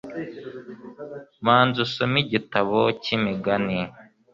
banza 1.45 1.77
usome 1.85 2.17
igitabo 2.25 2.79
cyimigani 3.03 3.79